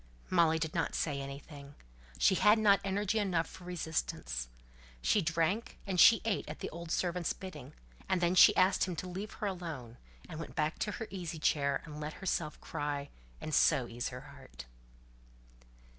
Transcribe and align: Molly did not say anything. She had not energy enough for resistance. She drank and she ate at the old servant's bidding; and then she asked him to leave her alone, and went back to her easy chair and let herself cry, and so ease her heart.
Molly 0.31 0.57
did 0.57 0.73
not 0.73 0.95
say 0.95 1.21
anything. 1.21 1.75
She 2.17 2.33
had 2.33 2.57
not 2.57 2.79
energy 2.83 3.19
enough 3.19 3.45
for 3.45 3.65
resistance. 3.65 4.47
She 4.99 5.21
drank 5.21 5.77
and 5.85 5.99
she 5.99 6.23
ate 6.25 6.49
at 6.49 6.57
the 6.57 6.71
old 6.71 6.89
servant's 6.89 7.33
bidding; 7.33 7.73
and 8.09 8.19
then 8.19 8.33
she 8.33 8.55
asked 8.57 8.85
him 8.85 8.95
to 8.95 9.07
leave 9.07 9.33
her 9.33 9.45
alone, 9.45 9.97
and 10.27 10.39
went 10.39 10.55
back 10.55 10.79
to 10.79 10.93
her 10.93 11.07
easy 11.11 11.37
chair 11.37 11.83
and 11.85 12.01
let 12.01 12.13
herself 12.13 12.59
cry, 12.59 13.09
and 13.39 13.53
so 13.53 13.85
ease 13.87 14.09
her 14.09 14.21
heart. 14.21 14.65